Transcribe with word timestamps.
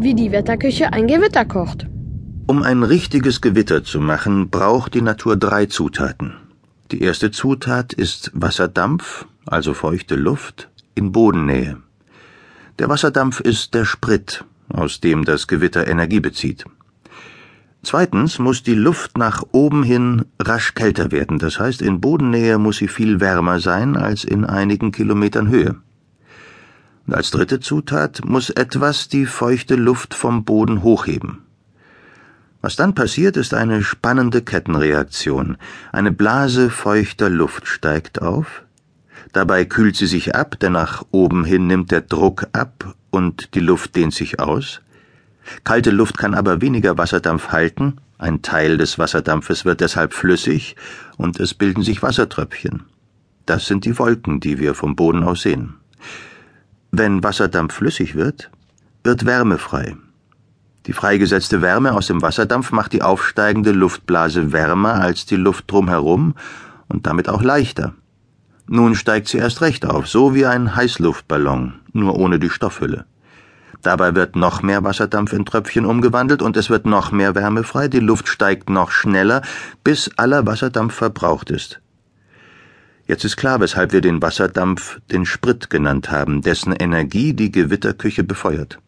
wie 0.00 0.14
die 0.14 0.32
Wetterküche 0.32 0.92
ein 0.92 1.06
Gewitter 1.06 1.44
kocht. 1.44 1.86
Um 2.46 2.62
ein 2.62 2.82
richtiges 2.82 3.40
Gewitter 3.40 3.84
zu 3.84 4.00
machen, 4.00 4.48
braucht 4.50 4.94
die 4.94 5.02
Natur 5.02 5.36
drei 5.36 5.66
Zutaten. 5.66 6.34
Die 6.90 7.02
erste 7.02 7.30
Zutat 7.30 7.92
ist 7.92 8.30
Wasserdampf, 8.34 9.26
also 9.46 9.74
feuchte 9.74 10.14
Luft, 10.14 10.68
in 10.94 11.12
Bodennähe. 11.12 11.76
Der 12.78 12.88
Wasserdampf 12.88 13.40
ist 13.40 13.74
der 13.74 13.84
Sprit, 13.84 14.44
aus 14.68 15.00
dem 15.00 15.24
das 15.24 15.46
Gewitter 15.46 15.86
Energie 15.86 16.20
bezieht. 16.20 16.64
Zweitens 17.82 18.38
muss 18.38 18.62
die 18.62 18.74
Luft 18.74 19.18
nach 19.18 19.42
oben 19.52 19.82
hin 19.82 20.24
rasch 20.38 20.74
kälter 20.74 21.12
werden, 21.12 21.38
das 21.38 21.60
heißt 21.60 21.82
in 21.82 22.00
Bodennähe 22.00 22.58
muss 22.58 22.78
sie 22.78 22.88
viel 22.88 23.20
wärmer 23.20 23.60
sein 23.60 23.96
als 23.96 24.24
in 24.24 24.44
einigen 24.44 24.92
Kilometern 24.92 25.48
Höhe. 25.48 25.76
Und 27.08 27.14
als 27.14 27.30
dritte 27.30 27.58
Zutat 27.58 28.22
muss 28.26 28.50
etwas 28.50 29.08
die 29.08 29.24
feuchte 29.24 29.76
Luft 29.76 30.12
vom 30.12 30.44
Boden 30.44 30.82
hochheben. 30.82 31.38
Was 32.60 32.76
dann 32.76 32.94
passiert, 32.94 33.38
ist 33.38 33.54
eine 33.54 33.82
spannende 33.82 34.42
Kettenreaktion. 34.42 35.56
Eine 35.90 36.12
Blase 36.12 36.68
feuchter 36.68 37.30
Luft 37.30 37.66
steigt 37.66 38.20
auf, 38.20 38.62
dabei 39.32 39.64
kühlt 39.64 39.96
sie 39.96 40.06
sich 40.06 40.34
ab, 40.34 40.60
denn 40.60 40.72
nach 40.72 41.02
oben 41.10 41.44
hin 41.44 41.66
nimmt 41.66 41.92
der 41.92 42.02
Druck 42.02 42.46
ab 42.52 42.94
und 43.08 43.54
die 43.54 43.60
Luft 43.60 43.96
dehnt 43.96 44.12
sich 44.12 44.38
aus. 44.38 44.82
Kalte 45.64 45.90
Luft 45.90 46.18
kann 46.18 46.34
aber 46.34 46.60
weniger 46.60 46.98
Wasserdampf 46.98 47.52
halten, 47.52 47.96
ein 48.18 48.42
Teil 48.42 48.76
des 48.76 48.98
Wasserdampfes 48.98 49.64
wird 49.64 49.80
deshalb 49.80 50.12
flüssig 50.12 50.76
und 51.16 51.40
es 51.40 51.54
bilden 51.54 51.82
sich 51.82 52.02
Wassertröpfchen. 52.02 52.82
Das 53.46 53.64
sind 53.64 53.86
die 53.86 53.98
Wolken, 53.98 54.40
die 54.40 54.58
wir 54.58 54.74
vom 54.74 54.94
Boden 54.94 55.22
aus 55.22 55.40
sehen. 55.40 55.76
Wenn 56.98 57.22
Wasserdampf 57.22 57.74
flüssig 57.74 58.16
wird, 58.16 58.50
wird 59.04 59.24
Wärme 59.24 59.58
frei. 59.58 59.96
Die 60.86 60.92
freigesetzte 60.92 61.62
Wärme 61.62 61.92
aus 61.94 62.08
dem 62.08 62.22
Wasserdampf 62.22 62.72
macht 62.72 62.92
die 62.92 63.02
aufsteigende 63.02 63.70
Luftblase 63.70 64.52
wärmer 64.52 64.94
als 64.94 65.24
die 65.24 65.36
Luft 65.36 65.70
drumherum 65.70 66.34
und 66.88 67.06
damit 67.06 67.28
auch 67.28 67.40
leichter. 67.40 67.94
Nun 68.66 68.96
steigt 68.96 69.28
sie 69.28 69.38
erst 69.38 69.60
recht 69.60 69.86
auf, 69.86 70.08
so 70.08 70.34
wie 70.34 70.44
ein 70.44 70.74
Heißluftballon, 70.74 71.74
nur 71.92 72.18
ohne 72.18 72.40
die 72.40 72.50
Stoffhülle. 72.50 73.04
Dabei 73.82 74.16
wird 74.16 74.34
noch 74.34 74.62
mehr 74.62 74.82
Wasserdampf 74.82 75.32
in 75.32 75.44
Tröpfchen 75.44 75.86
umgewandelt 75.86 76.42
und 76.42 76.56
es 76.56 76.68
wird 76.68 76.84
noch 76.84 77.12
mehr 77.12 77.36
Wärme 77.36 77.62
frei, 77.62 77.86
die 77.86 78.00
Luft 78.00 78.26
steigt 78.26 78.70
noch 78.70 78.90
schneller, 78.90 79.42
bis 79.84 80.10
aller 80.16 80.46
Wasserdampf 80.46 80.94
verbraucht 80.94 81.50
ist. 81.50 81.80
Jetzt 83.08 83.24
ist 83.24 83.38
klar, 83.38 83.58
weshalb 83.58 83.92
wir 83.92 84.02
den 84.02 84.20
Wasserdampf 84.20 85.00
den 85.10 85.24
Sprit 85.24 85.70
genannt 85.70 86.10
haben, 86.10 86.42
dessen 86.42 86.74
Energie 86.74 87.32
die 87.32 87.50
Gewitterküche 87.50 88.22
befeuert. 88.22 88.80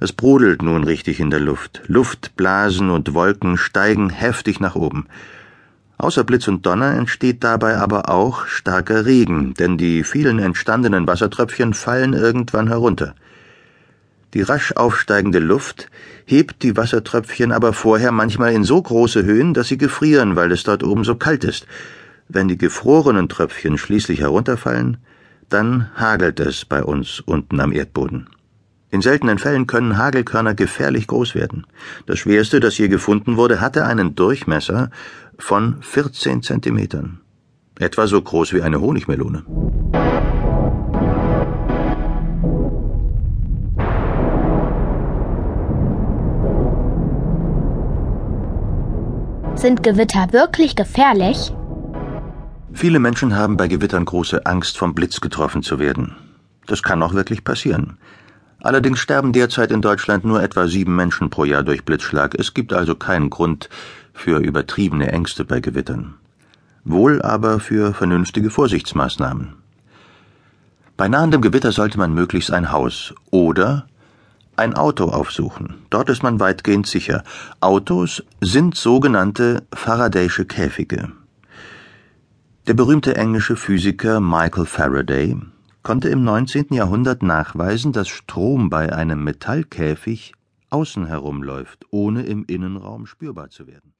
Es 0.00 0.14
brodelt 0.14 0.62
nun 0.62 0.82
richtig 0.82 1.20
in 1.20 1.28
der 1.28 1.38
Luft. 1.38 1.82
Luftblasen 1.88 2.88
und 2.88 3.12
Wolken 3.12 3.58
steigen 3.58 4.08
heftig 4.08 4.60
nach 4.60 4.76
oben. 4.76 5.08
Außer 5.98 6.24
Blitz 6.24 6.48
und 6.48 6.64
Donner 6.64 6.94
entsteht 6.94 7.44
dabei 7.44 7.76
aber 7.76 8.08
auch 8.08 8.46
starker 8.46 9.04
Regen, 9.04 9.52
denn 9.52 9.76
die 9.76 10.04
vielen 10.04 10.38
entstandenen 10.38 11.06
Wassertröpfchen 11.06 11.74
fallen 11.74 12.14
irgendwann 12.14 12.68
herunter. 12.68 13.14
Die 14.32 14.40
rasch 14.40 14.72
aufsteigende 14.72 15.38
Luft 15.38 15.90
hebt 16.24 16.62
die 16.62 16.78
Wassertröpfchen 16.78 17.52
aber 17.52 17.74
vorher 17.74 18.12
manchmal 18.12 18.54
in 18.54 18.64
so 18.64 18.80
große 18.80 19.24
Höhen, 19.24 19.52
dass 19.52 19.68
sie 19.68 19.78
gefrieren, 19.78 20.34
weil 20.34 20.50
es 20.50 20.62
dort 20.62 20.82
oben 20.82 21.04
so 21.04 21.14
kalt 21.14 21.44
ist. 21.44 21.66
Wenn 22.28 22.48
die 22.48 22.58
gefrorenen 22.58 23.30
Tröpfchen 23.30 23.78
schließlich 23.78 24.20
herunterfallen, 24.20 24.98
dann 25.48 25.90
hagelt 25.96 26.40
es 26.40 26.66
bei 26.66 26.84
uns 26.84 27.20
unten 27.20 27.58
am 27.58 27.72
Erdboden. 27.72 28.28
In 28.90 29.00
seltenen 29.00 29.38
Fällen 29.38 29.66
können 29.66 29.96
Hagelkörner 29.96 30.54
gefährlich 30.54 31.06
groß 31.06 31.34
werden. 31.34 31.66
Das 32.06 32.18
schwerste, 32.18 32.60
das 32.60 32.76
je 32.76 32.88
gefunden 32.88 33.36
wurde, 33.36 33.62
hatte 33.62 33.86
einen 33.86 34.14
Durchmesser 34.14 34.90
von 35.38 35.82
14 35.82 36.42
Zentimetern. 36.42 37.20
Etwa 37.78 38.06
so 38.06 38.20
groß 38.20 38.52
wie 38.52 38.62
eine 38.62 38.80
Honigmelone. 38.80 39.44
Sind 49.54 49.82
Gewitter 49.82 50.32
wirklich 50.32 50.76
gefährlich? 50.76 51.52
Viele 52.80 53.00
Menschen 53.00 53.34
haben 53.34 53.56
bei 53.56 53.66
Gewittern 53.66 54.04
große 54.04 54.46
Angst, 54.46 54.78
vom 54.78 54.94
Blitz 54.94 55.20
getroffen 55.20 55.64
zu 55.64 55.80
werden. 55.80 56.14
Das 56.68 56.84
kann 56.84 57.02
auch 57.02 57.12
wirklich 57.12 57.42
passieren. 57.42 57.96
Allerdings 58.60 59.00
sterben 59.00 59.32
derzeit 59.32 59.72
in 59.72 59.82
Deutschland 59.82 60.24
nur 60.24 60.40
etwa 60.40 60.68
sieben 60.68 60.94
Menschen 60.94 61.28
pro 61.28 61.44
Jahr 61.44 61.64
durch 61.64 61.84
Blitzschlag. 61.84 62.36
Es 62.38 62.54
gibt 62.54 62.72
also 62.72 62.94
keinen 62.94 63.30
Grund 63.30 63.68
für 64.14 64.38
übertriebene 64.38 65.10
Ängste 65.10 65.44
bei 65.44 65.58
Gewittern. 65.58 66.14
Wohl 66.84 67.20
aber 67.20 67.58
für 67.58 67.94
vernünftige 67.94 68.48
Vorsichtsmaßnahmen. 68.48 69.54
Bei 70.96 71.08
nahendem 71.08 71.40
Gewitter 71.40 71.72
sollte 71.72 71.98
man 71.98 72.14
möglichst 72.14 72.52
ein 72.52 72.70
Haus 72.70 73.12
oder 73.32 73.88
ein 74.54 74.74
Auto 74.74 75.06
aufsuchen. 75.06 75.74
Dort 75.90 76.10
ist 76.10 76.22
man 76.22 76.38
weitgehend 76.38 76.86
sicher. 76.86 77.24
Autos 77.58 78.22
sind 78.40 78.76
sogenannte 78.76 79.64
Faradaysche 79.72 80.44
Käfige. 80.44 81.08
Der 82.68 82.74
berühmte 82.74 83.16
englische 83.16 83.56
Physiker 83.56 84.20
Michael 84.20 84.66
Faraday 84.66 85.34
konnte 85.82 86.10
im 86.10 86.22
19. 86.22 86.66
Jahrhundert 86.74 87.22
nachweisen, 87.22 87.94
dass 87.94 88.08
Strom 88.08 88.68
bei 88.68 88.92
einem 88.92 89.24
Metallkäfig 89.24 90.34
außen 90.68 91.06
herumläuft, 91.06 91.86
ohne 91.90 92.24
im 92.24 92.44
Innenraum 92.44 93.06
spürbar 93.06 93.48
zu 93.48 93.66
werden 93.66 93.94